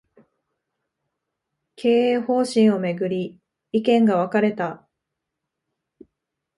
[1.75, 3.39] 経営方針を巡り、
[3.71, 4.87] 意見が分かれた